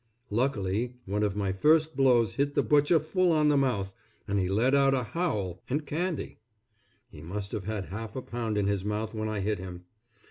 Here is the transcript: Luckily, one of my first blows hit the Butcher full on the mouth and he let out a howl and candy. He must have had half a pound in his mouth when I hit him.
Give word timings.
Luckily, 0.31 0.95
one 1.05 1.21
of 1.21 1.35
my 1.35 1.51
first 1.53 1.95
blows 1.95 2.33
hit 2.33 2.55
the 2.55 2.63
Butcher 2.63 2.99
full 2.99 3.31
on 3.31 3.49
the 3.49 3.55
mouth 3.55 3.93
and 4.27 4.39
he 4.39 4.49
let 4.49 4.73
out 4.73 4.95
a 4.95 5.03
howl 5.03 5.61
and 5.69 5.85
candy. 5.85 6.39
He 7.11 7.21
must 7.21 7.51
have 7.51 7.65
had 7.65 7.85
half 7.85 8.15
a 8.15 8.21
pound 8.23 8.57
in 8.57 8.65
his 8.65 8.83
mouth 8.83 9.13
when 9.13 9.29
I 9.29 9.41
hit 9.41 9.59
him. 9.59 9.85